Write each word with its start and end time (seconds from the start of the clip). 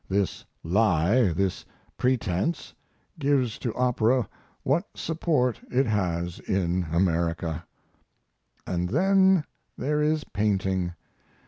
This 0.09 0.43
lie, 0.63 1.25
this 1.31 1.63
pretense, 1.95 2.73
gives 3.19 3.59
to 3.59 3.71
opera 3.75 4.27
what 4.63 4.87
support 4.95 5.61
it 5.69 5.85
has 5.85 6.39
in 6.39 6.87
America. 6.91 7.63
And 8.65 8.89
then 8.89 9.43
there 9.77 10.01
is 10.01 10.23
painting. 10.23 10.93